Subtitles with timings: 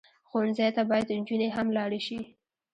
[0.29, 2.19] ښوونځی ته باید نجونې هم لاړې شي